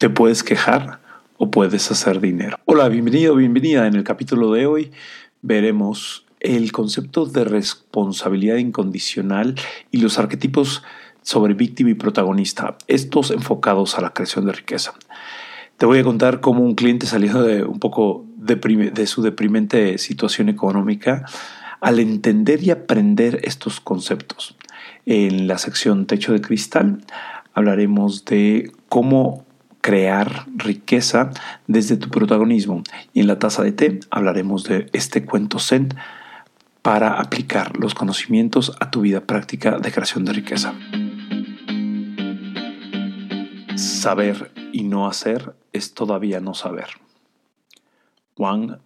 Te 0.00 0.08
puedes 0.08 0.42
quejar 0.42 0.98
o 1.36 1.50
puedes 1.50 1.90
hacer 1.90 2.22
dinero. 2.22 2.58
Hola, 2.64 2.88
bienvenido, 2.88 3.36
bienvenida. 3.36 3.86
En 3.86 3.94
el 3.94 4.02
capítulo 4.02 4.50
de 4.50 4.64
hoy 4.64 4.92
veremos 5.42 6.24
el 6.40 6.72
concepto 6.72 7.26
de 7.26 7.44
responsabilidad 7.44 8.56
incondicional 8.56 9.56
y 9.90 9.98
los 9.98 10.18
arquetipos 10.18 10.82
sobre 11.20 11.52
víctima 11.52 11.90
y 11.90 11.94
protagonista, 11.94 12.78
estos 12.86 13.30
enfocados 13.30 13.98
a 13.98 14.00
la 14.00 14.14
creación 14.14 14.46
de 14.46 14.52
riqueza. 14.52 14.94
Te 15.76 15.84
voy 15.84 15.98
a 15.98 16.02
contar 16.02 16.40
cómo 16.40 16.64
un 16.64 16.76
cliente 16.76 17.04
salió 17.04 17.42
de 17.42 17.62
un 17.64 17.78
poco 17.78 18.24
de 18.38 19.06
su 19.06 19.20
deprimente 19.20 19.98
situación 19.98 20.48
económica 20.48 21.26
al 21.82 21.98
entender 21.98 22.62
y 22.62 22.70
aprender 22.70 23.40
estos 23.42 23.80
conceptos. 23.80 24.56
En 25.04 25.46
la 25.46 25.58
sección 25.58 26.06
Techo 26.06 26.32
de 26.32 26.40
Cristal 26.40 27.04
hablaremos 27.52 28.24
de 28.24 28.72
cómo 28.88 29.44
crear 29.80 30.46
riqueza 30.54 31.30
desde 31.66 31.96
tu 31.96 32.08
protagonismo. 32.08 32.82
Y 33.12 33.20
en 33.20 33.26
la 33.26 33.38
taza 33.38 33.62
de 33.62 33.72
té 33.72 34.00
hablaremos 34.10 34.64
de 34.64 34.88
este 34.92 35.24
cuento 35.24 35.58
Zen 35.58 35.94
para 36.82 37.20
aplicar 37.20 37.76
los 37.78 37.94
conocimientos 37.94 38.76
a 38.80 38.90
tu 38.90 39.02
vida 39.02 39.22
práctica 39.22 39.78
de 39.78 39.92
creación 39.92 40.24
de 40.24 40.32
riqueza. 40.32 40.74
Saber 43.76 44.50
y 44.72 44.84
no 44.84 45.06
hacer 45.06 45.54
es 45.72 45.94
todavía 45.94 46.40
no 46.40 46.54
saber. 46.54 46.88
Wang 48.36 48.78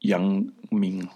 Yang-ming. 0.00 1.10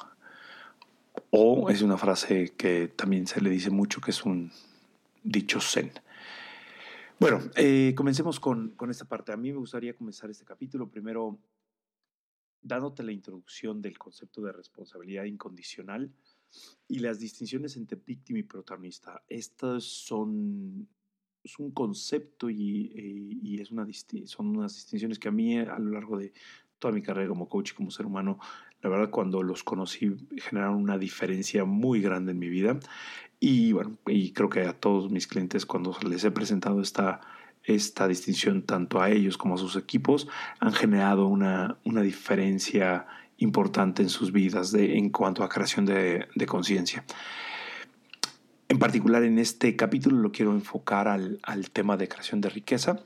O 1.31 1.71
es 1.71 1.83
una 1.83 1.97
frase 1.97 2.53
que 2.57 2.89
también 2.89 3.27
se 3.27 3.41
le 3.41 3.51
dice 3.51 3.71
mucho 3.71 4.01
que 4.01 4.11
es 4.11 4.25
un 4.25 4.53
dicho 5.23 5.61
zen. 5.61 5.93
Bueno, 7.21 7.39
eh, 7.55 7.93
comencemos 7.95 8.41
con, 8.41 8.75
esta 8.89 9.05
parte. 9.05 9.31
A 9.31 9.37
mí 9.37 9.53
me 9.53 9.59
gustaría 9.59 9.95
comenzar 9.95 10.31
este 10.31 10.47
capítulo 10.47 10.91
primero 10.91 11.39
dándote 12.63 13.03
la 13.03 13.13
introducción 13.13 13.83
del 13.83 13.99
concepto 13.99 14.41
de 14.41 14.53
responsabilidad 14.53 15.25
incondicional 15.25 16.11
y 16.89 16.99
las 17.01 17.19
distinciones 17.19 17.77
entre 17.77 18.01
víctima 18.03 18.39
y 18.39 18.45
protagonista. 18.45 19.23
Estas 19.29 19.85
son 19.85 20.89
un 21.59 21.71
concepto 21.73 22.49
y, 22.49 22.87
eh, 22.97 23.39
y, 23.43 23.61
es 23.61 23.71
una, 23.71 23.87
son 24.25 24.57
unas 24.57 24.75
distinciones 24.75 25.19
que 25.19 25.29
a 25.29 25.33
mí 25.33 25.59
a 25.59 25.79
lo 25.79 25.91
largo 25.91 26.17
de 26.17 26.33
toda 26.79 26.95
mi 26.95 27.03
carrera 27.03 27.29
como 27.29 27.51
coach 27.51 27.73
y 27.73 27.75
como 27.75 27.91
ser 27.91 28.07
humano, 28.07 28.39
la 28.83 28.91
verdad 28.91 29.11
cuando 29.11 29.43
los 29.43 29.63
conocí 29.63 30.17
generaron 30.37 30.77
una 30.77 30.99
diferencia 30.99 31.65
muy 31.65 32.01
grande 32.01 32.33
en 32.33 32.39
mi 32.39 32.49
vida 32.49 32.79
y 33.39 33.73
bueno, 33.73 33.97
y 34.07 34.33
creo 34.33 34.51
que 34.51 34.63
a 34.63 34.73
todos 34.73 35.11
mis 35.11 35.27
clientes 35.27 35.67
cuando 35.67 35.97
les 36.07 36.25
he 36.25 36.31
presentado 36.31 36.81
esta, 36.83 37.21
esta 37.65 38.07
distinción 38.07 38.63
tanto 38.63 39.01
a 39.01 39.11
ellos 39.11 39.39
como 39.39 39.55
a 39.55 39.59
sus 39.59 39.77
equipos 39.77 40.29
han 40.61 40.73
generado 40.73 41.27
una, 41.27 41.79
una 41.85 42.03
diferencia 42.03 43.07
importante 43.39 44.03
en 44.03 44.11
sus 44.11 44.33
vidas 44.33 44.73
de, 44.73 44.99
en 44.99 45.09
cuanto 45.09 45.43
a 45.43 45.49
creación 45.49 45.87
de, 45.87 46.29
de 46.35 46.47
conciencia. 46.47 47.05
En 48.69 48.79
particular 48.79 49.25
en 49.25 49.39
este 49.39 49.75
capítulo 49.75 50.19
lo 50.19 50.31
quiero 50.31 50.53
enfocar 50.53 51.09
al, 51.09 51.41
al 51.43 51.71
tema 51.71 51.97
de 51.97 52.09
creación 52.09 52.41
de 52.41 52.51
riqueza. 52.51 53.01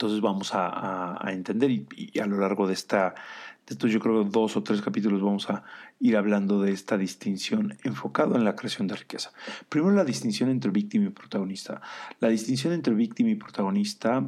Entonces 0.00 0.22
vamos 0.22 0.52
a, 0.54 1.20
entender 1.30 1.70
y, 1.70 2.18
a 2.20 2.24
lo 2.24 2.38
largo 2.38 2.66
de 2.66 2.72
esta, 2.72 3.14
esto 3.66 3.86
yo 3.86 4.00
creo 4.00 4.24
dos 4.24 4.56
o 4.56 4.62
tres 4.62 4.80
capítulos 4.80 5.20
vamos 5.20 5.50
a 5.50 5.62
ir 5.98 6.16
hablando 6.16 6.62
de 6.62 6.72
esta 6.72 6.96
distinción 6.96 7.76
enfocado 7.84 8.34
en 8.36 8.44
la 8.44 8.56
creación 8.56 8.88
de 8.88 8.96
riqueza. 8.96 9.30
Primero 9.68 9.94
la 9.94 10.06
distinción 10.06 10.48
entre 10.48 10.70
víctima 10.70 11.04
y 11.04 11.10
protagonista. 11.10 11.82
La 12.18 12.30
distinción 12.30 12.72
entre 12.72 12.94
víctima 12.94 13.28
y 13.28 13.34
protagonista 13.34 14.24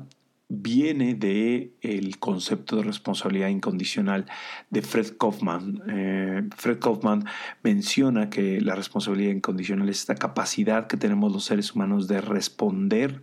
viene 0.46 1.14
de 1.14 1.72
el 1.80 2.18
concepto 2.18 2.76
de 2.76 2.82
responsabilidad 2.82 3.48
incondicional 3.48 4.26
de 4.68 4.82
Fred 4.82 5.16
Kaufman. 5.18 5.82
Eh, 5.88 6.42
Fred 6.54 6.80
Kaufman 6.80 7.24
menciona 7.62 8.28
que 8.28 8.60
la 8.60 8.74
responsabilidad 8.74 9.32
incondicional 9.32 9.88
es 9.88 10.00
esta 10.00 10.16
capacidad 10.16 10.86
que 10.86 10.98
tenemos 10.98 11.32
los 11.32 11.46
seres 11.46 11.72
humanos 11.72 12.08
de 12.08 12.20
responder 12.20 13.22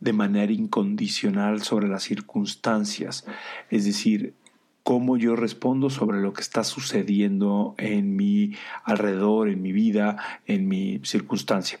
de 0.00 0.12
manera 0.12 0.52
incondicional 0.52 1.62
sobre 1.62 1.88
las 1.88 2.04
circunstancias. 2.04 3.26
Es 3.70 3.84
decir, 3.84 4.34
cómo 4.88 5.18
yo 5.18 5.36
respondo 5.36 5.90
sobre 5.90 6.18
lo 6.20 6.32
que 6.32 6.40
está 6.40 6.64
sucediendo 6.64 7.74
en 7.76 8.16
mi 8.16 8.54
alrededor, 8.84 9.50
en 9.50 9.60
mi 9.60 9.70
vida, 9.70 10.16
en 10.46 10.66
mi 10.66 11.00
circunstancia. 11.04 11.78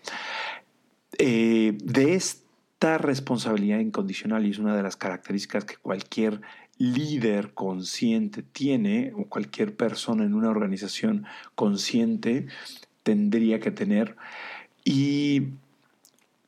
Eh, 1.16 1.78
de 1.82 2.14
esta 2.14 2.98
responsabilidad 2.98 3.78
incondicional, 3.78 4.44
y 4.44 4.50
es 4.50 4.58
una 4.58 4.76
de 4.76 4.82
las 4.82 4.96
características 4.96 5.64
que 5.64 5.76
cualquier 5.76 6.42
líder 6.76 7.54
consciente 7.54 8.42
tiene, 8.42 9.12
o 9.16 9.24
cualquier 9.24 9.74
persona 9.74 10.24
en 10.24 10.34
una 10.34 10.50
organización 10.50 11.24
consciente 11.54 12.46
tendría 13.04 13.58
que 13.58 13.70
tener, 13.70 14.16
y 14.84 15.44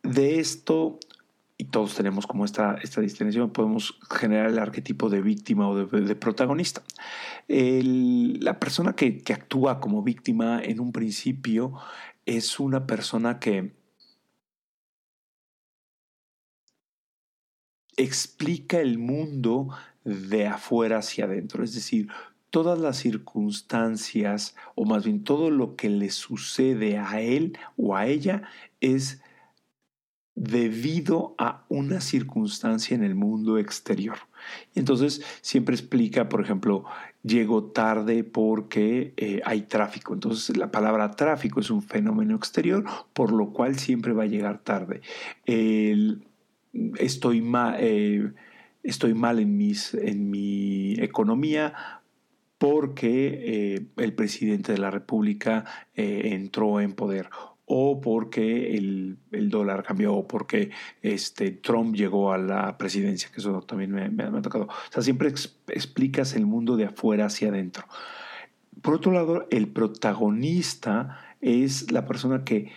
de 0.02 0.40
esto 0.40 0.98
y 1.60 1.64
todos 1.64 1.94
tenemos 1.94 2.26
como 2.26 2.46
esta, 2.46 2.78
esta 2.82 3.02
distinción, 3.02 3.50
podemos 3.50 3.98
generar 4.10 4.46
el 4.46 4.58
arquetipo 4.58 5.10
de 5.10 5.20
víctima 5.20 5.68
o 5.68 5.76
de, 5.76 6.16
protagonista. 6.16 6.82
la 7.48 8.58
persona 8.58 8.94
que, 8.94 9.18
que, 9.18 9.34
actúa 9.34 9.78
como 9.78 10.02
víctima 10.02 10.62
en 10.62 10.80
un 10.80 10.90
principio 10.90 11.74
es 12.24 12.60
una 12.60 12.86
persona 12.86 13.38
que 13.40 13.74
explica 17.98 18.80
el 18.80 18.96
mundo 18.96 19.68
de 20.02 20.46
afuera 20.46 21.00
hacia 21.00 21.26
adentro, 21.26 21.62
es 21.62 21.74
decir, 21.74 22.08
todas 22.48 22.78
las 22.78 22.96
circunstancias, 22.96 24.56
o 24.76 24.86
más 24.86 25.04
bien 25.04 25.24
todo 25.24 25.50
lo 25.50 25.76
que 25.76 25.90
le 25.90 26.08
sucede 26.08 26.96
a 26.96 27.20
él 27.20 27.58
o 27.76 27.96
a 27.96 28.06
ella 28.06 28.44
es 28.80 29.20
debido 30.34 31.34
a 31.38 31.64
una 31.68 32.00
circunstancia 32.00 32.94
en 32.94 33.04
el 33.04 33.14
mundo 33.14 33.58
exterior. 33.58 34.16
Y 34.74 34.78
entonces 34.78 35.22
siempre 35.42 35.74
explica, 35.74 36.28
por 36.28 36.40
ejemplo, 36.40 36.84
llego 37.22 37.64
tarde 37.64 38.24
porque 38.24 39.12
eh, 39.16 39.40
hay 39.44 39.62
tráfico. 39.62 40.14
Entonces 40.14 40.56
la 40.56 40.70
palabra 40.70 41.10
tráfico 41.12 41.60
es 41.60 41.70
un 41.70 41.82
fenómeno 41.82 42.36
exterior, 42.36 42.84
por 43.12 43.32
lo 43.32 43.52
cual 43.52 43.78
siempre 43.78 44.12
va 44.12 44.24
a 44.24 44.26
llegar 44.26 44.58
tarde. 44.58 45.02
estoy, 46.98 47.42
mal, 47.42 47.76
eh, 47.78 48.32
estoy 48.82 49.14
mal 49.14 49.40
en 49.40 49.56
mi 50.30 50.94
economía 50.94 51.74
porque 52.56 53.74
eh, 53.74 53.86
el 53.96 54.12
presidente 54.14 54.72
de 54.72 54.78
la 54.78 54.90
República 54.90 55.64
entró 55.94 56.80
en 56.80 56.92
poder 56.92 57.30
o 57.72 58.00
porque 58.00 58.76
el, 58.76 59.16
dólar 59.30 59.84
cambió, 59.84 60.12
o 60.12 60.26
porque 60.26 60.70
este, 61.02 61.52
Trump 61.52 61.94
llegó 61.94 62.32
a 62.32 62.38
la 62.38 62.76
presidencia, 62.76 63.30
que 63.32 63.40
eso 63.40 63.62
también 63.62 63.92
me, 63.92 64.24
ha 64.24 64.42
tocado. 64.42 64.64
O 64.64 64.92
sea, 64.92 65.04
siempre 65.04 65.32
explicas 65.68 66.34
el 66.34 66.46
mundo 66.46 66.76
de 66.76 66.86
afuera 66.86 67.26
hacia 67.26 67.50
adentro. 67.50 67.84
Por 68.82 68.94
otro 68.94 69.12
lado, 69.12 69.46
el 69.50 69.68
protagonista 69.68 71.36
es 71.40 71.92
la 71.92 72.06
persona 72.06 72.42
que 72.42 72.72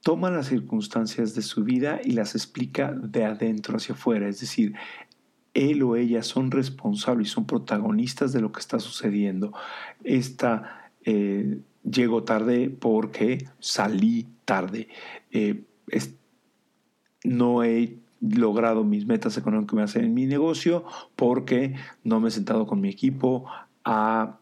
toma 0.00 0.30
las 0.30 0.46
circunstancias 0.46 1.34
de 1.34 1.42
su 1.42 1.62
vida 1.62 2.00
y 2.02 2.12
las 2.12 2.34
explica 2.34 2.90
de 2.90 3.26
adentro 3.26 3.76
hacia 3.76 3.94
afuera, 3.94 4.28
es 4.28 4.40
decir, 4.40 4.72
él 5.52 5.82
o 5.82 5.94
ella 5.96 6.22
son 6.22 6.50
responsables, 6.50 7.28
son 7.28 7.46
protagonistas 7.46 8.32
de 8.32 8.40
lo 8.40 8.50
que 8.50 8.60
está 8.60 8.80
sucediendo. 8.80 9.52
Esta 10.02 10.90
eh, 11.04 11.60
llego 11.84 12.24
tarde 12.24 12.70
porque 12.70 13.46
salí 13.58 14.26
tarde. 14.44 14.88
Eh, 15.30 15.64
no 17.24 17.62
he 17.62 17.98
logrado 18.20 18.84
mis 18.84 19.06
metas 19.06 19.36
económicas 19.36 19.96
en 19.96 20.14
mi 20.14 20.26
negocio 20.26 20.84
porque 21.16 21.74
no 22.04 22.20
me 22.20 22.28
he 22.28 22.30
sentado 22.30 22.66
con 22.66 22.80
mi 22.80 22.88
equipo 22.88 23.46
a 23.84 24.38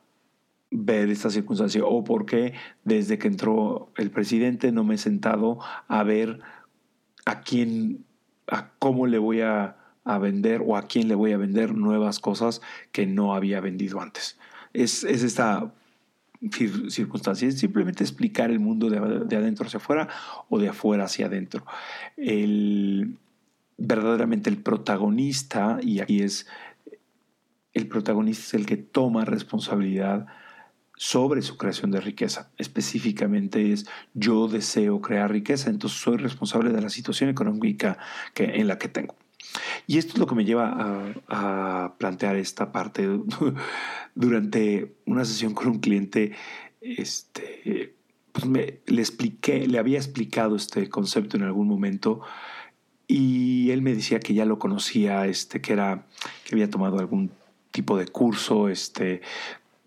ver 0.71 1.11
esta 1.11 1.31
circunstancia 1.31 1.85
o 1.85 2.05
porque 2.05 2.53
desde 2.85 3.19
que 3.19 3.29
entró 3.29 3.91
el 3.97 4.11
presidente 4.11 4.71
no 4.71 4.85
me 4.85 4.95
he 4.95 4.99
sentado 4.99 5.59
a 5.89 6.03
ver 6.05 6.41
a 7.25 7.41
quién, 7.41 8.05
a 8.47 8.71
cómo 8.79 9.07
le 9.07 9.19
voy 9.19 9.41
a, 9.41 9.77
a 10.05 10.19
vender 10.19 10.63
o 10.65 10.77
a 10.77 10.83
quién 10.83 11.09
le 11.09 11.15
voy 11.15 11.33
a 11.33 11.39
vender 11.39 11.75
nuevas 11.75 12.19
cosas 12.21 12.61
que 12.93 13.07
no 13.07 13.35
había 13.35 13.61
vendido 13.61 14.01
antes. 14.01 14.39
Es, 14.73 15.05
es 15.05 15.23
esta 15.23 15.73
circunstancias, 16.89 17.55
es 17.55 17.61
simplemente 17.61 18.03
explicar 18.03 18.51
el 18.51 18.61
mundo 18.61 18.89
de, 18.89 19.37
adentro 19.37 19.67
hacia 19.67 19.79
afuera 19.79 20.09
o 20.49 20.59
de 20.59 20.69
afuera 20.69 21.05
hacia 21.05 21.27
adentro. 21.27 21.65
El, 22.17 23.19
verdaderamente 23.77 24.51
el 24.51 24.59
protagonista, 24.59 25.79
y 25.83 26.01
aquí 26.01 26.23
es, 26.23 26.47
el 27.75 27.89
protagonista 27.89 28.43
es 28.45 28.55
el 28.55 28.67
que 28.67 28.77
toma 28.77 29.25
responsabilidad 29.25 30.27
sobre 30.97 31.41
su 31.41 31.57
creación 31.57 31.91
de 31.91 32.01
riqueza. 32.01 32.51
Específicamente 32.59 33.73
es 33.73 33.87
yo 34.13 34.49
deseo 34.49 35.01
crear 35.01 35.31
riqueza, 35.31 35.71
entonces 35.71 35.99
soy 35.99 36.19
responsable 36.19 36.71
de 36.73 36.83
la 36.83 36.91
situación 36.91 37.31
económica 37.31 37.97
que, 38.35 38.45
en 38.45 38.69
la 38.69 38.79
que 38.79 38.89
tengo. 38.89 39.15
Y 39.87 39.99
esto 39.99 40.15
es 40.15 40.19
lo 40.19 40.27
que 40.27 40.35
me 40.35 40.45
lleva 40.45 41.17
a, 41.29 41.95
plantear 41.99 42.37
esta 42.37 42.73
parte. 42.73 43.09
Durante 44.15 44.95
una 45.07 45.25
sesión 45.25 45.55
con 45.55 45.69
un 45.69 45.79
cliente, 45.79 46.33
este, 46.81 47.95
pues 48.33 48.47
le 48.47 49.01
expliqué, 49.01 49.67
le 49.67 49.79
había 49.79 49.99
explicado 49.99 50.57
este 50.57 50.89
concepto 50.89 51.37
en 51.37 51.45
algún 51.45 51.69
momento 51.69 52.21
y 53.13 53.73
él 53.73 53.83
me 53.83 53.93
decía 53.93 54.21
que 54.21 54.35
ya 54.35 54.45
lo 54.45 54.61
conocía, 54.61 55.27
este, 55.27 55.61
que 55.61 55.73
era, 55.73 56.07
que 56.45 56.55
había 56.55 56.71
tomado 56.71 57.01
algún 57.01 57.33
tipo 57.73 57.99
de 57.99 58.07
curso, 58.07 58.69
este, 58.69 59.21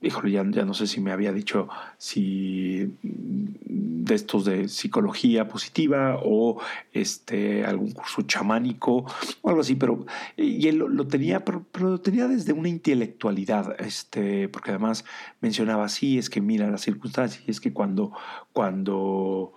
híjole, 0.03 0.31
ya, 0.31 0.45
ya 0.49 0.65
no 0.65 0.73
sé 0.73 0.87
si 0.87 0.99
me 0.99 1.11
había 1.11 1.31
dicho 1.31 1.69
si 1.97 2.93
de 3.01 4.15
estos 4.15 4.45
de 4.45 4.67
psicología 4.67 5.47
positiva 5.47 6.19
o 6.23 6.59
este 6.91 7.65
algún 7.65 7.91
curso 7.91 8.21
chamánico 8.23 9.05
o 9.41 9.49
algo 9.49 9.61
así, 9.61 9.75
pero 9.75 10.05
y 10.37 10.67
él 10.67 10.77
lo, 10.77 11.07
tenía, 11.07 11.45
pero, 11.45 11.65
lo 11.79 12.01
tenía 12.01 12.27
desde 12.27 12.53
una 12.53 12.69
intelectualidad, 12.69 13.79
este, 13.79 14.49
porque 14.49 14.71
además 14.71 15.05
mencionaba 15.41 15.85
así, 15.85 16.17
es 16.17 16.29
que 16.29 16.41
mira 16.41 16.69
las 16.69 16.81
circunstancias, 16.81 17.43
es 17.47 17.61
que 17.61 17.71
cuando, 17.71 18.11
cuando 18.51 19.53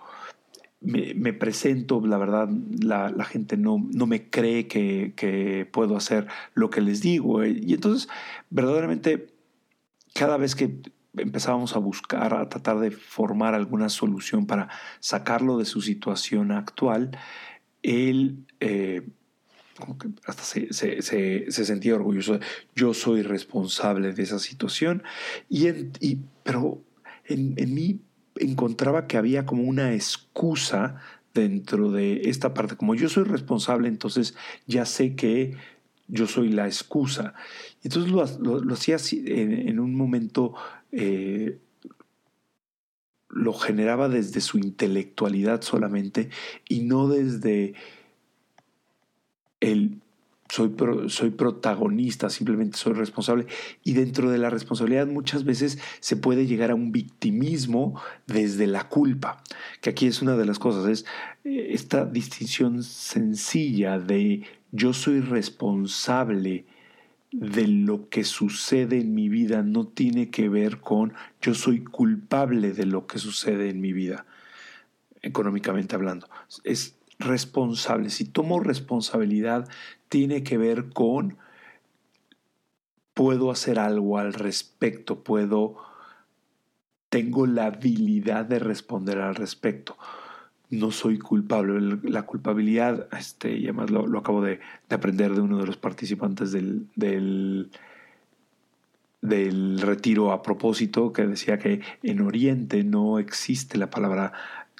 me, 0.79 1.33
presento, 1.33 2.01
la 2.05 2.17
verdad, 2.17 2.49
la, 2.79 3.09
la, 3.09 3.25
gente 3.25 3.57
no, 3.57 3.85
no 3.91 4.05
me 4.05 4.29
cree 4.29 4.67
que, 4.67 5.13
que 5.15 5.67
puedo 5.69 5.97
hacer 5.97 6.27
lo 6.53 6.69
que 6.69 6.81
les 6.81 7.01
digo. 7.01 7.43
Y 7.43 7.73
entonces, 7.73 8.07
verdaderamente 8.49 9.36
cada 10.17 10.37
vez 10.37 10.55
que 10.55 10.81
empezábamos 11.15 11.75
a 11.75 11.79
buscar, 11.79 12.33
a 12.33 12.49
tratar 12.49 12.79
de 12.79 12.91
formar 12.91 13.53
alguna 13.53 13.89
solución 13.89 14.47
para 14.47 14.69
sacarlo 14.99 15.57
de 15.57 15.65
su 15.65 15.81
situación 15.81 16.51
actual, 16.51 17.11
él 17.83 18.45
eh, 18.59 19.07
hasta 20.25 20.43
se, 20.43 21.51
sentía 21.51 21.95
orgulloso. 21.95 22.39
Yo 22.75 22.93
soy 22.93 23.21
responsable 23.21 24.13
de 24.13 24.23
esa 24.23 24.39
situación, 24.39 25.03
y, 25.49 25.67
pero 26.43 26.81
en, 27.25 27.53
en 27.57 27.73
mí 27.73 28.01
encontraba 28.35 29.07
que 29.07 29.17
había 29.17 29.45
como 29.45 29.63
una 29.63 29.93
excusa 29.93 30.99
dentro 31.33 31.91
de 31.91 32.21
esta 32.29 32.55
parte. 32.55 32.75
Como 32.75 32.95
yo 32.95 33.07
soy 33.07 33.23
responsable, 33.23 33.87
entonces 33.87 34.35
ya 34.65 34.85
sé 34.85 35.15
que 35.15 35.55
yo 36.07 36.27
soy 36.27 36.49
la 36.49 36.65
excusa. 36.65 37.33
Entonces 37.83 38.11
lo, 38.11 38.59
lo, 38.59 38.73
hacía 38.73 38.97
en, 39.11 39.79
un 39.79 39.95
momento, 39.95 40.53
eh, 40.91 41.59
lo 43.29 43.53
generaba 43.53 44.09
desde 44.09 44.41
su 44.41 44.57
intelectualidad 44.57 45.61
solamente 45.61 46.29
y 46.67 46.81
no 46.81 47.07
desde 47.07 47.73
el 49.59 50.01
soy, 50.49 50.73
soy 51.07 51.31
protagonista, 51.31 52.29
simplemente 52.29 52.77
soy 52.77 52.93
responsable. 52.93 53.47
Y 53.83 53.93
dentro 53.93 54.29
de 54.31 54.37
la 54.37 54.49
responsabilidad 54.49 55.07
muchas 55.07 55.43
veces 55.43 55.77
se 55.99 56.15
puede 56.15 56.45
llegar 56.45 56.71
a 56.71 56.75
un 56.75 56.91
victimismo 56.91 57.99
desde 58.27 58.67
la 58.67 58.87
culpa, 58.87 59.43
que 59.81 59.89
aquí 59.89 60.07
es 60.07 60.21
una 60.21 60.37
de 60.37 60.45
las 60.45 60.59
cosas, 60.59 60.87
es 60.87 61.05
eh, 61.43 61.69
esta 61.71 62.05
distinción 62.05 62.83
sencilla 62.83 63.99
de 63.99 64.43
yo 64.77 64.93
soy 64.93 65.21
responsable 65.21 66.65
de 67.31 67.67
lo 67.67 68.09
que 68.09 68.23
sucede 68.23 68.99
en 68.99 69.13
mi 69.13 69.27
vida, 69.27 69.63
no 69.63 69.87
tiene 69.87 70.29
que 70.29 70.47
ver 70.47 70.79
con 70.79 71.13
yo 71.41 71.53
soy 71.53 71.83
culpable 71.83 72.71
de 72.71 72.85
lo 72.85 73.07
que 73.07 73.19
sucede 73.19 73.69
en 73.69 73.81
mi 73.81 73.91
vida, 73.91 74.25
económicamente 75.21 75.95
hablando. 75.95 76.29
Es 76.63 76.95
responsable. 77.19 78.09
Si 78.09 78.25
tomo 78.25 78.59
responsabilidad, 78.59 79.67
tiene 80.09 80.43
que 80.43 80.57
ver 80.57 80.89
con 80.89 81.37
puedo 83.13 83.49
hacer 83.49 83.79
algo 83.79 84.19
al 84.19 84.33
respecto, 84.33 85.23
puedo, 85.23 85.77
tengo 87.09 87.47
la 87.47 87.65
habilidad 87.65 88.45
de 88.45 88.59
responder 88.59 89.17
al 89.17 89.33
respecto. 89.33 89.97
No 90.69 90.91
soy 90.91 91.17
culpable. 91.17 91.97
La 92.03 92.23
culpabilidad, 92.23 93.07
este, 93.17 93.57
y 93.57 93.65
además 93.65 93.89
lo, 93.89 94.19
acabo 94.19 94.41
de, 94.41 94.59
aprender 94.89 95.33
de 95.33 95.41
uno 95.41 95.57
de 95.59 95.65
los 95.65 95.77
participantes 95.77 96.51
del, 96.51 96.87
del, 96.95 97.71
del 99.21 99.79
retiro 99.79 100.31
a 100.31 100.41
propósito, 100.41 101.13
que 101.13 101.25
decía 101.25 101.57
que 101.57 101.81
en 102.03 102.21
Oriente 102.21 102.83
no 102.83 103.19
existe 103.19 103.77
la 103.77 103.89
palabra 103.89 104.33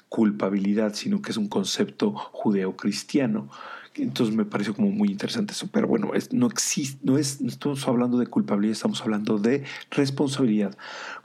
culpabilidad, 0.08 0.94
sino 0.94 1.22
que 1.22 1.30
es 1.30 1.36
un 1.36 1.48
concepto 1.48 2.12
judeocristiano. 2.12 3.48
Entonces 3.94 4.34
me 4.34 4.44
pareció 4.44 4.74
como 4.74 4.90
muy 4.90 5.10
interesante 5.10 5.52
eso. 5.52 5.68
Pero 5.72 5.88
bueno, 5.88 6.10
no 6.32 6.46
existe, 6.46 7.00
no 7.02 7.18
es, 7.18 7.40
no 7.40 7.48
estamos 7.48 7.86
hablando 7.88 8.18
de 8.18 8.26
culpabilidad, 8.26 8.72
estamos 8.72 9.00
hablando 9.02 9.38
de 9.38 9.64
responsabilidad. 9.90 10.76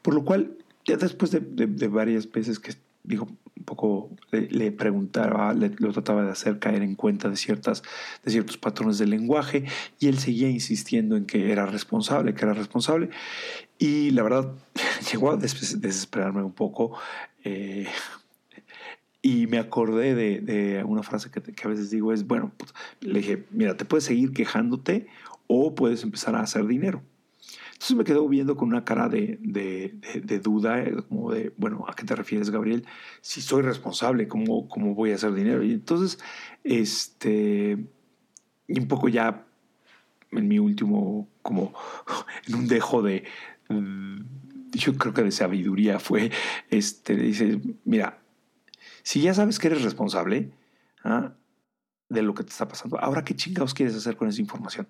Por 0.01 0.13
lo 0.13 0.23
cual, 0.23 0.57
ya 0.85 0.97
después 0.97 1.31
de, 1.31 1.87
varias 1.87 2.31
veces 2.31 2.59
que 2.59 2.73
digo, 3.03 3.27
un 3.55 3.65
poco 3.65 4.09
le, 4.31 4.71
preguntaba, 4.71 5.53
lo 5.53 5.91
trataba 5.93 6.23
de 6.23 6.31
hacer 6.31 6.59
caer 6.59 6.81
en 6.81 6.95
cuenta 6.95 7.29
de, 7.29 7.35
ciertas, 7.35 7.83
de 8.23 8.31
ciertos 8.31 8.57
patrones 8.57 8.97
del 8.97 9.11
lenguaje 9.11 9.65
y 9.99 10.07
él 10.07 10.17
seguía 10.17 10.49
insistiendo 10.49 11.15
en 11.15 11.25
que 11.25 11.51
era 11.51 11.65
responsable, 11.65 12.33
que 12.33 12.45
era 12.45 12.53
responsable. 12.53 13.09
Y 13.77 14.11
la 14.11 14.23
verdad, 14.23 14.53
llegó 15.11 15.31
a 15.31 15.37
desesperarme 15.37 16.43
un 16.43 16.53
poco. 16.53 16.97
Eh, 17.43 17.87
y 19.21 19.47
me 19.47 19.57
acordé 19.57 20.15
de, 20.15 20.83
una 20.83 21.01
frase 21.01 21.31
que, 21.31 21.39
a 21.39 21.67
veces 21.69 21.89
digo, 21.89 22.11
es, 22.11 22.27
bueno, 22.27 22.51
pues, 22.57 22.73
le 22.99 23.19
dije, 23.19 23.45
mira, 23.51 23.77
te 23.77 23.85
puedes 23.85 24.03
seguir 24.03 24.33
quejándote 24.33 25.07
o 25.47 25.75
puedes 25.75 26.03
empezar 26.03 26.35
a 26.35 26.41
hacer 26.41 26.67
dinero. 26.67 27.01
Entonces 27.83 27.97
me 27.97 28.05
quedó 28.05 28.29
viendo 28.29 28.55
con 28.55 28.69
una 28.69 28.85
cara 28.85 29.09
de, 29.09 30.39
duda, 30.41 30.81
eh, 30.81 30.95
como 31.09 31.33
de, 31.33 31.51
bueno, 31.57 31.83
¿a 31.85 31.93
qué 31.93 32.05
te 32.05 32.15
refieres, 32.15 32.49
Gabriel? 32.49 32.85
Si 33.19 33.41
soy 33.41 33.61
responsable, 33.61 34.29
¿cómo, 34.29 34.69
cómo 34.69 34.95
voy 34.95 35.11
a 35.11 35.15
hacer 35.15 35.33
dinero? 35.33 35.61
Y 35.63 35.73
entonces, 35.73 36.17
este, 36.63 37.85
y 38.69 38.79
un 38.79 38.87
poco 38.87 39.09
ya 39.09 39.45
en 40.31 40.47
mi 40.47 40.59
último, 40.59 41.27
como 41.41 41.73
en 42.47 42.55
un 42.55 42.67
dejo 42.69 43.01
de, 43.01 43.25
yo 44.71 44.97
creo 44.97 45.13
que 45.13 45.23
de 45.23 45.31
sabiduría 45.31 45.99
fue, 45.99 46.31
este, 46.69 47.17
dice, 47.17 47.59
mira, 47.83 48.23
si 49.01 49.19
ya 49.19 49.33
sabes 49.33 49.59
que 49.59 49.67
eres 49.67 49.81
responsable 49.81 50.53
¿ah? 51.03 51.33
de 52.07 52.21
lo 52.21 52.33
que 52.33 52.45
te 52.45 52.51
está 52.51 52.65
pasando, 52.65 52.97
ahora 52.97 53.25
qué 53.25 53.35
chingados 53.35 53.73
quieres 53.73 53.93
hacer 53.93 54.15
con 54.15 54.29
esa 54.29 54.39
información. 54.39 54.87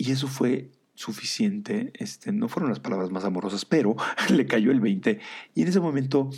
Y 0.00 0.12
eso 0.12 0.28
fue 0.28 0.70
suficiente. 0.94 1.92
Este, 1.92 2.32
no 2.32 2.48
fueron 2.48 2.70
las 2.70 2.80
palabras 2.80 3.10
más 3.10 3.26
amorosas, 3.26 3.66
pero 3.66 3.96
le 4.30 4.46
cayó 4.46 4.70
el 4.70 4.80
20. 4.80 5.20
Y 5.54 5.60
en 5.60 5.68
ese 5.68 5.78
momento 5.78 6.30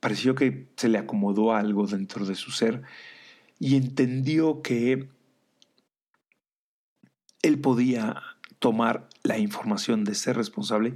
pareció 0.00 0.34
que 0.34 0.66
se 0.76 0.88
le 0.88 0.96
acomodó 0.96 1.54
algo 1.54 1.86
dentro 1.86 2.24
de 2.24 2.34
su 2.36 2.52
ser 2.52 2.80
y 3.58 3.76
entendió 3.76 4.62
que 4.62 5.10
él 7.42 7.60
podía 7.60 8.22
tomar 8.60 9.10
la 9.24 9.36
información 9.36 10.04
de 10.04 10.14
ser 10.14 10.38
responsable 10.38 10.94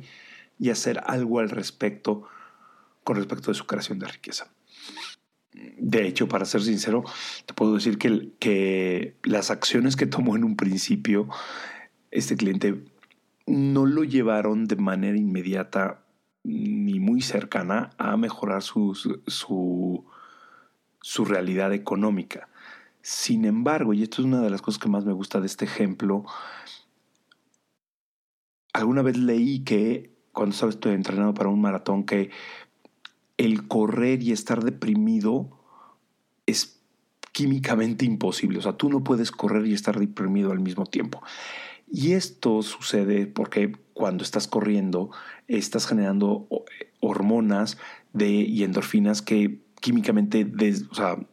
y 0.58 0.70
hacer 0.70 1.02
algo 1.04 1.40
al 1.40 1.50
respecto 1.50 2.26
con 3.02 3.16
respecto 3.16 3.50
de 3.50 3.58
su 3.58 3.66
creación 3.66 3.98
de 3.98 4.08
riqueza. 4.08 4.50
De 5.52 6.06
hecho, 6.06 6.28
para 6.28 6.46
ser 6.46 6.62
sincero, 6.62 7.04
te 7.46 7.54
puedo 7.54 7.74
decir 7.74 7.98
que, 7.98 8.30
que 8.38 9.16
las 9.22 9.50
acciones 9.50 9.96
que 9.96 10.06
tomó 10.06 10.34
en 10.34 10.44
un 10.44 10.56
principio 10.56 11.28
este 12.14 12.36
cliente 12.36 12.84
no 13.46 13.84
lo 13.84 14.04
llevaron 14.04 14.66
de 14.66 14.76
manera 14.76 15.18
inmediata 15.18 16.04
ni 16.44 17.00
muy 17.00 17.20
cercana 17.20 17.90
a 17.98 18.16
mejorar 18.16 18.62
su, 18.62 18.94
su, 19.26 20.04
su 21.00 21.24
realidad 21.24 21.72
económica. 21.72 22.48
Sin 23.02 23.44
embargo, 23.44 23.92
y 23.92 24.02
esto 24.02 24.22
es 24.22 24.26
una 24.26 24.40
de 24.40 24.48
las 24.48 24.62
cosas 24.62 24.80
que 24.80 24.88
más 24.88 25.04
me 25.04 25.12
gusta 25.12 25.40
de 25.40 25.46
este 25.46 25.64
ejemplo, 25.64 26.24
alguna 28.72 29.02
vez 29.02 29.18
leí 29.18 29.64
que 29.64 30.14
cuando 30.32 30.54
estaba 30.54 30.94
entrenando 30.94 31.34
para 31.34 31.48
un 31.48 31.60
maratón 31.60 32.04
que 32.04 32.30
el 33.36 33.66
correr 33.66 34.22
y 34.22 34.30
estar 34.30 34.62
deprimido 34.62 35.50
es 36.46 36.80
químicamente 37.32 38.04
imposible. 38.04 38.58
O 38.58 38.62
sea, 38.62 38.76
tú 38.76 38.88
no 38.88 39.02
puedes 39.02 39.32
correr 39.32 39.66
y 39.66 39.74
estar 39.74 39.98
deprimido 39.98 40.52
al 40.52 40.60
mismo 40.60 40.86
tiempo. 40.86 41.20
Y 41.90 42.12
esto 42.12 42.62
sucede 42.62 43.26
porque 43.26 43.76
cuando 43.92 44.24
estás 44.24 44.48
corriendo 44.48 45.10
estás 45.46 45.86
generando 45.86 46.48
hormonas 47.00 47.78
de, 48.12 48.28
y 48.28 48.64
endorfinas 48.64 49.22
que 49.22 49.60
químicamente 49.80 50.50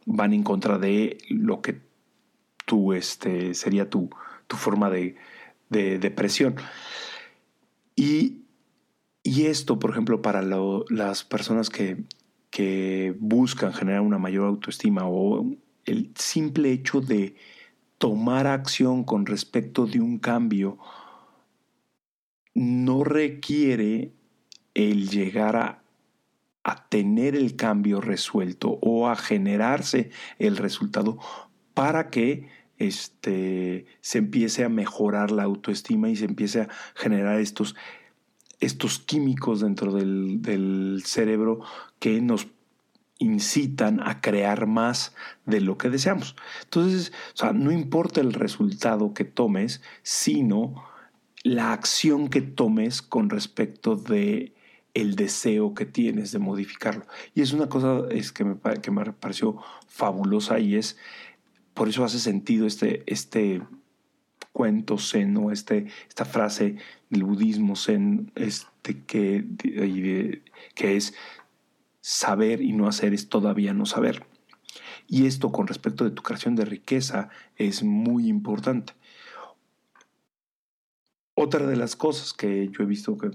van 0.06 0.34
en 0.34 0.44
contra 0.44 0.78
de 0.78 1.18
lo 1.30 1.62
que 1.62 1.82
tú, 2.66 2.94
este, 2.94 3.54
sería 3.54 3.90
tu, 3.90 4.10
tu 4.48 4.58
forma 4.58 4.90
de, 4.90 5.16
de 5.70 6.00
depresión. 6.00 6.56
Y 7.96 8.42
y 9.24 9.46
esto, 9.46 9.78
por 9.78 9.92
ejemplo, 9.92 10.22
para 10.22 10.42
las 10.42 11.24
personas 11.24 11.70
que, 11.70 12.04
que 12.50 13.16
buscan 13.20 13.74
generar 13.74 14.02
una 14.02 14.18
mayor 14.18 14.48
autoestima 14.48 15.04
o 15.06 15.46
el 15.86 16.12
simple 16.16 16.72
hecho 16.72 17.02
de 17.02 17.36
tomar 18.02 18.48
acción 18.48 19.04
con 19.04 19.28
respecto 19.28 19.86
de 19.86 20.02
un 20.02 20.18
cambio 20.18 20.80
no 22.56 23.04
requiere 23.04 24.12
el 24.74 25.08
llegar 25.08 25.56
a, 25.56 25.78
tener 26.90 27.36
el 27.36 27.56
cambio 27.56 28.02
resuelto 28.02 28.80
o 28.82 29.08
a 29.08 29.16
generarse 29.16 30.10
el 30.40 30.58
resultado 30.58 31.20
para 31.76 32.10
que 32.10 32.50
este, 32.80 33.86
se 34.02 34.18
empiece 34.18 34.64
a 34.64 34.70
mejorar 34.70 35.30
la 35.30 35.44
autoestima 35.44 36.10
y 36.10 36.16
se 36.16 36.26
empiece 36.26 36.62
a 36.62 36.70
generar 36.96 37.40
estos, 37.40 37.76
estos 38.60 38.98
químicos 38.98 39.62
dentro 39.62 39.94
del, 39.94 40.42
del 40.42 41.04
cerebro 41.06 41.60
que 42.00 42.20
nos 42.20 42.48
incitan 43.22 44.02
a 44.02 44.20
crear 44.20 44.66
más 44.66 45.14
de 45.46 45.62
lo 45.62 45.78
que 45.78 45.90
deseamos. 45.90 46.36
Entonces, 46.64 47.14
o 47.34 47.38
sea, 47.38 47.54
no 47.54 47.72
importa 47.72 48.20
el 48.20 48.34
resultado 48.34 49.14
que 49.14 49.26
tomes, 49.26 49.82
sino 50.02 50.84
la 51.44 51.72
acción 51.72 52.30
que 52.30 52.42
tomes 52.42 53.02
con 53.02 53.30
respecto 53.30 53.96
de 53.96 54.54
el 54.96 55.16
deseo 55.16 55.76
que 55.76 55.86
tienes 55.86 56.32
de 56.32 56.40
modificarlo. 56.40 57.06
Y 57.36 57.42
es 57.42 57.54
una 57.54 57.70
cosa 57.70 58.02
es 58.10 58.32
que, 58.32 58.44
me, 58.44 58.58
que 58.82 58.92
me 58.92 59.14
pareció 59.14 59.58
fabulosa 59.88 60.60
y 60.60 60.76
es, 60.76 60.98
por 61.76 61.90
eso 61.90 62.04
hace 62.04 62.20
sentido 62.20 62.66
este, 62.66 63.04
este 63.06 63.62
cuento 64.52 64.98
zen 64.98 65.38
o 65.38 65.52
este, 65.52 65.86
esta 66.10 66.26
frase 66.26 66.76
del 67.10 67.24
budismo 67.24 67.76
zen 67.76 68.32
este, 68.36 69.02
que, 69.06 69.46
que 70.76 70.98
es 70.98 71.14
saber 72.02 72.62
y 72.62 72.74
no 72.74 72.88
hacer 72.88 73.14
es 73.14 73.30
todavía 73.30 73.74
no 73.74 73.86
saber. 73.86 74.26
Y 75.08 75.26
esto 75.26 75.52
con 75.52 75.68
respecto 75.68 76.04
de 76.04 76.12
tu 76.12 76.24
creación 76.24 76.56
de 76.56 76.66
riqueza 76.66 77.30
es 77.56 77.84
muy 77.84 78.28
importante. 78.28 78.94
Otra 81.34 81.66
de 81.66 81.76
las 81.76 81.96
cosas 81.96 82.34
que 82.34 82.70
yo 82.70 82.84
he 82.84 82.86
visto 82.86 83.18
que 83.18 83.32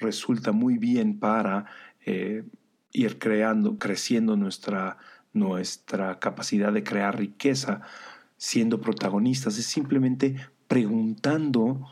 resulta 0.00 0.52
muy 0.52 0.78
bien 0.78 1.18
para 1.18 1.66
eh, 2.04 2.44
ir 2.92 3.18
creando, 3.18 3.78
creciendo 3.78 4.36
nuestra, 4.36 4.98
nuestra 5.32 6.18
capacidad 6.18 6.72
de 6.72 6.84
crear 6.84 7.18
riqueza, 7.18 7.82
siendo 8.36 8.80
protagonistas, 8.80 9.58
es 9.58 9.66
simplemente 9.66 10.36
preguntando 10.68 11.86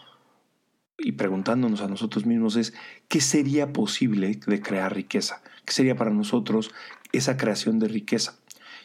y 0.98 1.12
preguntándonos 1.12 1.80
a 1.80 1.88
nosotros 1.88 2.26
mismos 2.26 2.56
es 2.56 2.74
qué 3.08 3.20
sería 3.20 3.72
posible 3.72 4.40
de 4.46 4.60
crear 4.60 4.94
riqueza, 4.94 5.42
qué 5.64 5.72
sería 5.72 5.96
para 5.96 6.10
nosotros 6.10 6.70
esa 7.12 7.36
creación 7.36 7.78
de 7.78 7.88
riqueza. 7.88 8.38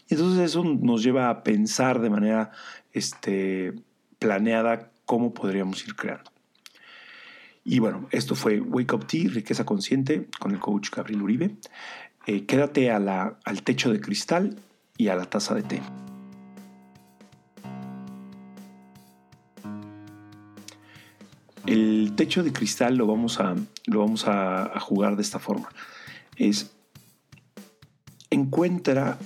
Y 0.07 0.15
entonces 0.15 0.39
eso 0.41 0.63
nos 0.63 1.03
lleva 1.03 1.29
a 1.29 1.43
pensar 1.43 1.99
de 2.01 2.09
manera 2.09 2.51
este, 2.93 3.73
planeada 4.17 4.91
cómo 5.05 5.33
podríamos 5.33 5.85
ir 5.85 5.95
creando. 5.95 6.31
Y 7.63 7.79
bueno, 7.79 8.07
esto 8.11 8.35
fue 8.35 8.59
Wake 8.59 8.95
Up 8.95 9.05
Tea, 9.05 9.29
Riqueza 9.29 9.65
Consciente, 9.65 10.27
con 10.39 10.51
el 10.51 10.59
coach 10.59 10.89
Gabriel 10.89 11.21
Uribe. 11.21 11.55
Eh, 12.25 12.45
quédate 12.45 12.89
al 12.91 13.63
techo 13.63 13.91
de 13.91 14.01
cristal 14.01 14.55
y 14.97 15.09
a 15.09 15.15
la 15.15 15.25
taza 15.25 15.53
de 15.53 15.63
té. 15.63 15.81
El 21.69 22.13
techo 22.15 22.41
de 22.41 22.51
cristal 22.51 22.95
lo 22.95 23.05
vamos 23.05 23.39
a, 23.39 23.53
lo 23.85 23.99
vamos 23.99 24.27
a, 24.27 24.79
jugar 24.79 25.15
de 25.15 25.21
esta 25.21 25.38
forma. 25.38 25.69
Es 26.35 26.71
encuentra, 28.31 29.19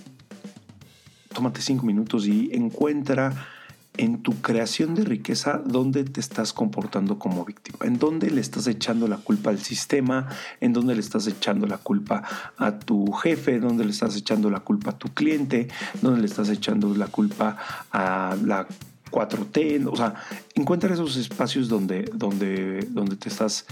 tómate 1.33 1.62
cinco 1.62 1.85
minutos 1.85 2.27
y 2.27 2.50
encuentra 2.53 3.47
en 3.95 4.23
tu 4.23 4.41
creación 4.41 4.93
de 4.93 5.05
riqueza 5.05 5.62
dónde 5.65 6.03
te 6.03 6.19
estás 6.19 6.51
comportando 6.51 7.17
como 7.17 7.45
víctima, 7.45 7.77
en 7.83 7.97
dónde 7.97 8.29
le 8.29 8.41
estás 8.41 8.67
echando 8.67 9.07
la 9.07 9.17
culpa 9.17 9.50
al 9.50 9.59
sistema, 9.59 10.27
en 10.59 10.73
dónde 10.73 10.95
le 10.95 11.00
estás 11.00 11.27
echando 11.27 11.65
la 11.65 11.77
culpa 11.77 12.23
a 12.57 12.77
tu 12.77 13.09
jefe, 13.13 13.62
dónde 13.62 13.85
le 13.85 13.91
estás 13.91 14.17
echando 14.17 14.50
la 14.50 14.59
culpa 14.59 14.91
a 14.91 14.97
tu 14.97 15.07
cliente, 15.13 15.69
dónde 16.01 16.19
le 16.19 16.25
estás 16.25 16.50
echando 16.50 16.93
la 16.93 17.07
culpa 17.07 17.55
a 17.89 18.35
la 18.43 18.67
4T, 19.13 19.88
o 19.91 19.96
sea, 19.96 20.15
encuentra 20.55 20.91
esos 20.91 21.15
espacios 21.17 21.70
donde, 21.70 22.10
donde, 22.13 22.88
donde 22.89 23.15
te 23.15 23.29
estás 23.29 23.65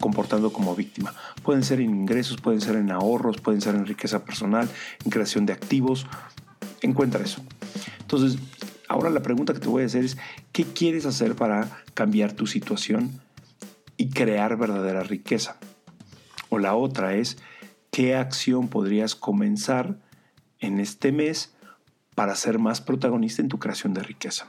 comportando 0.00 0.52
como 0.52 0.76
víctima. 0.76 1.14
Pueden 1.42 1.64
ser 1.64 1.80
en 1.80 1.90
ingresos, 1.90 2.36
pueden 2.36 2.60
ser 2.60 2.76
en 2.76 2.90
ahorros, 2.90 3.40
pueden 3.40 3.62
ser 3.62 3.74
en 3.74 3.86
riqueza 3.86 4.24
personal, 4.24 4.68
en 5.02 5.10
creación 5.10 5.46
de 5.46 5.54
activos. 5.54 6.06
Encuentra 6.82 7.24
eso. 7.24 7.42
Entonces, 8.00 8.38
ahora 8.88 9.08
la 9.08 9.22
pregunta 9.22 9.54
que 9.54 9.60
te 9.60 9.68
voy 9.68 9.82
a 9.82 9.86
hacer 9.86 10.04
es, 10.04 10.18
¿qué 10.52 10.64
quieres 10.64 11.06
hacer 11.06 11.34
para 11.34 11.82
cambiar 11.94 12.32
tu 12.32 12.46
situación 12.46 13.18
y 13.96 14.10
crear 14.10 14.58
verdadera 14.58 15.02
riqueza? 15.02 15.56
O 16.50 16.58
la 16.58 16.74
otra 16.74 17.14
es, 17.14 17.38
¿qué 17.90 18.14
acción 18.14 18.68
podrías 18.68 19.14
comenzar 19.14 19.96
en 20.60 20.80
este 20.80 21.12
mes 21.12 21.53
para 22.14 22.34
ser 22.34 22.58
más 22.58 22.80
protagonista 22.80 23.42
en 23.42 23.48
tu 23.48 23.58
creación 23.58 23.94
de 23.94 24.02
riqueza. 24.02 24.46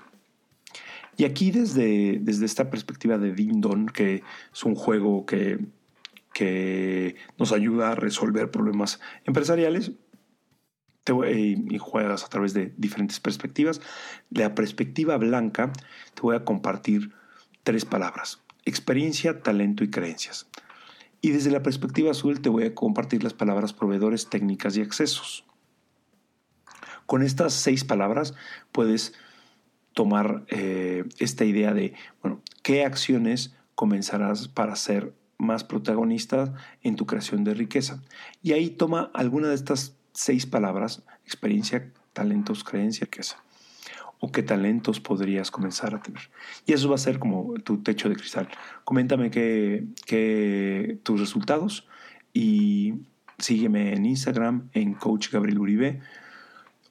Y 1.18 1.24
aquí 1.24 1.52
desde, 1.52 2.20
desde 2.22 2.46
esta 2.46 2.70
perspectiva 2.70 3.18
de 3.18 3.34
Ding 3.34 3.64
que 3.94 4.24
es 4.54 4.64
un 4.64 4.76
juego 4.76 5.26
que, 5.26 5.60
que 6.34 7.16
nos 7.38 7.54
ayuda 7.54 7.92
a 7.92 7.96
resolver 7.96 8.52
problemas 8.52 9.00
empresariales, 9.24 9.94
te, 11.06 11.14
y 11.32 11.78
juegas 11.78 12.26
a 12.26 12.28
través 12.28 12.54
de 12.54 12.74
diferentes 12.78 13.20
perspectivas. 13.20 13.80
La 14.30 14.56
perspectiva 14.56 15.18
blanca 15.18 15.72
te 16.14 16.22
voy 16.22 16.36
a 16.36 16.44
compartir 16.44 17.12
tres 17.64 17.86
palabras, 17.86 18.42
experiencia, 18.66 19.42
talento 19.42 19.84
y 19.84 19.90
creencias. 19.90 20.48
Y 21.22 21.32
desde 21.32 21.50
la 21.52 21.64
perspectiva 21.64 22.12
azul 22.12 22.42
te 22.42 22.50
voy 22.50 22.66
a 22.66 22.76
compartir 22.76 23.24
las 23.24 23.34
palabras 23.34 23.74
proveedores, 23.74 24.30
técnicas 24.30 24.76
y 24.76 24.82
accesos. 24.82 25.46
Con 27.06 27.22
estas 27.22 27.54
seis 27.54 27.84
palabras 27.84 28.34
puedes 28.72 29.14
tomar 29.94 30.44
eh, 30.50 31.06
esta 31.20 31.46
idea 31.46 31.74
de, 31.74 31.94
bueno, 32.22 32.42
¿qué 32.64 32.84
acciones 32.84 33.56
comenzarás 33.76 34.48
para 34.48 34.76
ser 34.76 35.14
más 35.38 35.64
protagonista 35.64 36.54
en 36.82 36.96
tu 36.96 37.06
creación 37.06 37.44
de 37.44 37.54
riqueza? 37.54 38.02
Y 38.42 38.54
ahí 38.54 38.70
toma 38.70 39.12
alguna 39.14 39.48
de 39.48 39.56
estas 39.56 39.96
seis 40.14 40.46
palabras, 40.46 41.04
experiencia, 41.26 41.92
talentos, 42.14 42.64
creencia, 42.64 43.06
riqueza. 43.06 43.44
O 44.20 44.32
qué 44.32 44.44
talentos 44.44 45.00
podrías 45.00 45.52
comenzar 45.52 45.94
a 45.94 46.02
tener. 46.02 46.30
Y 46.66 46.74
eso 46.74 46.90
va 46.90 46.96
a 46.96 47.00
ser 47.00 47.20
como 47.20 47.54
tu 47.56 47.84
techo 47.84 48.10
de 48.10 48.16
cristal. 48.16 48.48
Coméntame 48.84 49.30
qué, 49.30 51.00
tus 51.04 51.20
resultados 51.20 51.88
y 52.34 52.94
sígueme 53.38 53.94
en 53.94 54.06
Instagram 54.06 54.70
en 54.74 54.94
Coach 54.94 55.30
Gabriel 55.32 55.60
Uribe 55.60 56.02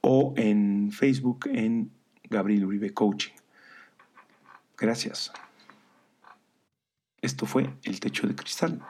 o 0.06 0.34
en 0.36 0.92
Facebook 0.92 1.46
en 1.46 1.90
Gabriel 2.28 2.66
Uribe 2.66 2.92
Coaching. 2.92 3.32
Gracias. 4.76 5.32
Esto 7.22 7.46
fue 7.46 7.70
El 7.84 8.00
Techo 8.00 8.26
de 8.26 8.34
Cristal. 8.34 8.82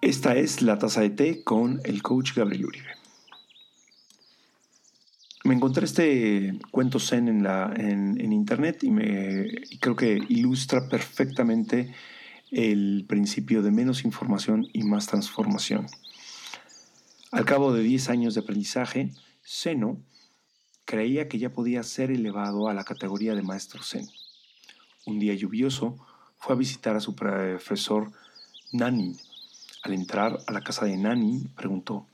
Esta 0.00 0.34
es 0.34 0.62
la 0.62 0.78
taza 0.78 1.02
de 1.02 1.10
té 1.10 1.44
con 1.44 1.82
el 1.84 2.02
coach 2.02 2.34
Gabriel 2.34 2.64
Uribe. 2.64 2.97
Me 5.48 5.54
encontré 5.54 5.86
este 5.86 6.58
cuento 6.70 7.00
zen 7.00 7.26
en, 7.26 7.42
la, 7.42 7.72
en, 7.74 8.34
internet 8.34 8.84
y, 8.84 8.90
me, 8.90 9.48
creo 9.80 9.96
que 9.96 10.20
ilustra 10.28 10.90
perfectamente 10.90 11.94
el 12.50 13.06
principio 13.08 13.62
de 13.62 13.70
menos 13.70 14.04
información 14.04 14.68
y 14.74 14.82
más 14.82 15.06
transformación. 15.06 15.86
Al 17.32 17.46
cabo 17.46 17.72
de 17.72 17.82
10 17.82 18.10
años 18.10 18.34
de 18.34 18.40
aprendizaje, 18.40 19.10
Seno 19.42 19.96
creía 20.84 21.28
que 21.28 21.38
ya 21.38 21.48
podía 21.48 21.82
ser 21.82 22.10
elevado 22.10 22.68
a 22.68 22.74
la 22.74 22.84
categoría 22.84 23.34
de 23.34 23.40
maestro 23.40 23.82
zen. 23.82 24.06
Un 25.06 25.18
día 25.18 25.32
lluvioso 25.32 25.96
fue 26.36 26.56
a 26.56 26.58
visitar 26.58 26.94
a 26.94 27.00
su 27.00 27.14
profesor 27.14 28.12
Nani. 28.72 29.16
Al 29.82 29.94
entrar 29.94 30.40
a 30.46 30.52
la 30.52 30.60
casa 30.60 30.84
de 30.84 30.98
Nani, 30.98 31.46
preguntó, 31.56 32.06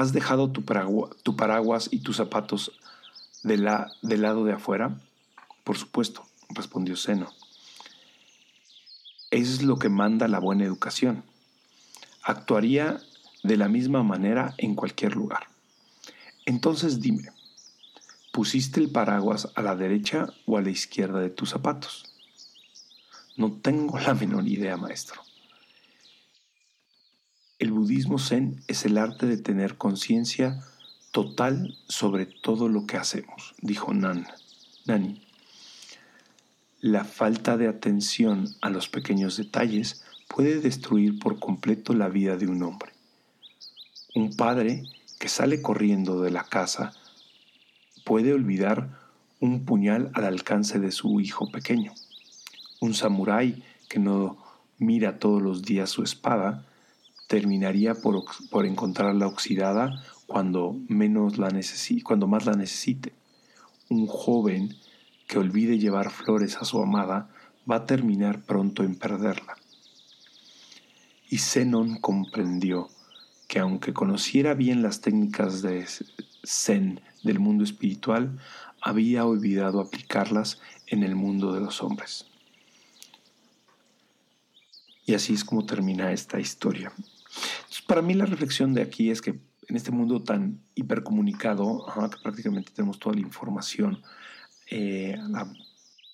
¿Has 0.00 0.14
dejado 0.14 0.50
tu, 0.50 0.64
paraguas 0.64 1.90
y 1.92 1.98
tus 1.98 2.16
zapatos 2.16 2.72
de 3.42 3.58
la, 3.58 3.92
del 4.00 4.22
lado 4.22 4.46
de 4.46 4.54
afuera? 4.54 4.98
Por 5.62 5.76
supuesto, 5.76 6.24
respondió 6.48 6.96
Seno. 6.96 7.30
Es 9.30 9.62
lo 9.62 9.78
que 9.78 9.90
manda 9.90 10.26
la 10.26 10.38
buena 10.38 10.64
educación. 10.64 11.22
Actuaría 12.22 12.98
de 13.42 13.58
la 13.58 13.68
misma 13.68 14.02
manera 14.02 14.54
en 14.56 14.74
cualquier 14.74 15.16
lugar. 15.16 15.48
Entonces 16.46 17.02
dime, 17.02 17.28
¿Pusiste 18.32 18.80
el 18.80 18.88
paraguas 18.88 19.48
a 19.54 19.60
la 19.60 19.76
derecha 19.76 20.32
o 20.46 20.56
a 20.56 20.62
la 20.62 20.70
izquierda 20.70 21.20
de 21.20 21.28
tus 21.28 21.50
zapatos? 21.50 22.06
No 23.36 23.52
tengo 23.52 23.98
la 23.98 24.14
menor 24.14 24.48
idea, 24.48 24.78
maestro. 24.78 25.20
El 27.70 27.76
budismo 27.76 28.18
zen 28.18 28.60
es 28.66 28.84
el 28.84 28.98
arte 28.98 29.26
de 29.26 29.36
tener 29.36 29.76
conciencia 29.76 30.60
total 31.12 31.78
sobre 31.86 32.26
todo 32.26 32.68
lo 32.68 32.84
que 32.84 32.96
hacemos, 32.96 33.54
dijo 33.62 33.94
Nan, 33.94 34.26
Nani. 34.86 35.22
La 36.80 37.04
falta 37.04 37.56
de 37.56 37.68
atención 37.68 38.48
a 38.60 38.70
los 38.70 38.88
pequeños 38.88 39.36
detalles 39.36 40.02
puede 40.26 40.60
destruir 40.60 41.20
por 41.20 41.38
completo 41.38 41.94
la 41.94 42.08
vida 42.08 42.36
de 42.36 42.48
un 42.48 42.64
hombre. 42.64 42.90
Un 44.16 44.34
padre 44.34 44.82
que 45.20 45.28
sale 45.28 45.62
corriendo 45.62 46.22
de 46.22 46.32
la 46.32 46.42
casa 46.42 46.92
puede 48.04 48.32
olvidar 48.32 48.98
un 49.38 49.64
puñal 49.64 50.10
al 50.14 50.24
alcance 50.24 50.80
de 50.80 50.90
su 50.90 51.20
hijo 51.20 51.52
pequeño. 51.52 51.94
Un 52.80 52.94
samurái 52.94 53.62
que 53.88 54.00
no 54.00 54.38
mira 54.78 55.20
todos 55.20 55.40
los 55.40 55.62
días 55.62 55.88
su 55.88 56.02
espada 56.02 56.66
terminaría 57.30 57.94
por, 57.94 58.24
por 58.50 58.66
encontrarla 58.66 59.28
oxidada 59.28 60.02
cuando, 60.26 60.76
menos 60.88 61.38
la 61.38 61.48
cuando 62.02 62.26
más 62.26 62.44
la 62.44 62.54
necesite. 62.54 63.12
Un 63.88 64.08
joven 64.08 64.74
que 65.28 65.38
olvide 65.38 65.78
llevar 65.78 66.10
flores 66.10 66.56
a 66.56 66.64
su 66.64 66.82
amada 66.82 67.30
va 67.70 67.76
a 67.76 67.86
terminar 67.86 68.42
pronto 68.42 68.82
en 68.82 68.96
perderla. 68.96 69.54
Y 71.28 71.38
Zenon 71.38 72.00
comprendió 72.00 72.88
que 73.46 73.60
aunque 73.60 73.92
conociera 73.92 74.54
bien 74.54 74.82
las 74.82 75.00
técnicas 75.00 75.62
de 75.62 75.86
Zen 76.44 77.00
del 77.22 77.38
mundo 77.38 77.62
espiritual, 77.62 78.40
había 78.82 79.24
olvidado 79.24 79.78
aplicarlas 79.78 80.60
en 80.88 81.04
el 81.04 81.14
mundo 81.14 81.52
de 81.52 81.60
los 81.60 81.80
hombres. 81.80 82.26
Y 85.06 85.14
así 85.14 85.34
es 85.34 85.44
como 85.44 85.64
termina 85.64 86.10
esta 86.10 86.40
historia. 86.40 86.92
Para 87.86 88.02
mí 88.02 88.14
la 88.14 88.26
reflexión 88.26 88.74
de 88.74 88.82
aquí 88.82 89.10
es 89.10 89.20
que 89.20 89.40
en 89.68 89.76
este 89.76 89.90
mundo 89.90 90.22
tan 90.22 90.60
hipercomunicado, 90.74 91.84
que 92.10 92.22
prácticamente 92.22 92.72
tenemos 92.74 92.98
toda 92.98 93.14
la 93.14 93.20
información 93.20 94.02
eh, 94.70 95.16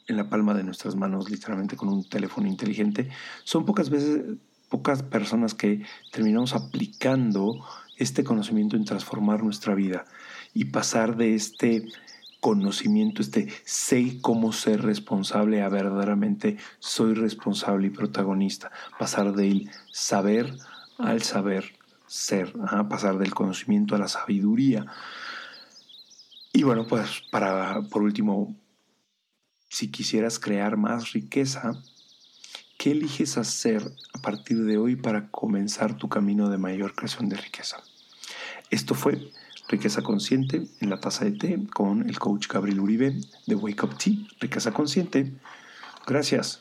en 0.08 0.16
la 0.16 0.28
palma 0.28 0.54
de 0.54 0.62
nuestras 0.62 0.94
manos, 0.94 1.30
literalmente 1.30 1.76
con 1.76 1.88
un 1.88 2.08
teléfono 2.08 2.46
inteligente, 2.46 3.08
son 3.44 3.64
pocas 3.64 3.90
veces, 3.90 4.36
pocas 4.68 5.02
personas 5.02 5.54
que 5.54 5.82
terminamos 6.12 6.54
aplicando 6.54 7.64
este 7.96 8.24
conocimiento 8.24 8.76
en 8.76 8.84
transformar 8.84 9.42
nuestra 9.42 9.74
vida 9.74 10.04
y 10.52 10.66
pasar 10.66 11.16
de 11.16 11.34
este 11.34 11.86
conocimiento, 12.40 13.22
este 13.22 13.48
sé 13.64 14.18
cómo 14.20 14.52
ser 14.52 14.82
responsable 14.82 15.62
a 15.62 15.68
verdaderamente 15.68 16.58
soy 16.78 17.14
responsable 17.14 17.88
y 17.88 17.90
protagonista, 17.90 18.70
pasar 18.98 19.32
del 19.32 19.70
saber 19.90 20.54
al 20.98 21.22
saber 21.22 21.76
ser, 22.06 22.52
pasar 22.88 23.18
del 23.18 23.34
conocimiento 23.34 23.94
a 23.94 23.98
la 23.98 24.08
sabiduría. 24.08 24.86
Y 26.52 26.62
bueno, 26.62 26.86
pues 26.86 27.22
para, 27.30 27.82
por 27.82 28.02
último, 28.02 28.56
si 29.68 29.90
quisieras 29.90 30.38
crear 30.38 30.76
más 30.76 31.12
riqueza, 31.12 31.72
¿qué 32.78 32.92
eliges 32.92 33.36
hacer 33.36 33.82
a 34.14 34.22
partir 34.22 34.64
de 34.64 34.78
hoy 34.78 34.96
para 34.96 35.30
comenzar 35.30 35.96
tu 35.96 36.08
camino 36.08 36.48
de 36.48 36.58
mayor 36.58 36.94
creación 36.94 37.28
de 37.28 37.36
riqueza? 37.36 37.82
Esto 38.70 38.94
fue 38.94 39.30
Riqueza 39.68 40.02
Consciente 40.02 40.66
en 40.80 40.90
la 40.90 41.00
taza 41.00 41.24
de 41.24 41.32
té 41.32 41.66
con 41.74 42.08
el 42.08 42.18
coach 42.18 42.48
Gabriel 42.48 42.80
Uribe 42.80 43.20
de 43.46 43.54
Wake 43.54 43.84
Up 43.84 43.98
Tea, 43.98 44.14
Riqueza 44.40 44.72
Consciente. 44.72 45.32
Gracias. 46.06 46.60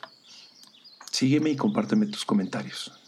Sígueme 1.10 1.50
y 1.50 1.56
compárteme 1.56 2.06
tus 2.06 2.24
comentarios. 2.24 3.05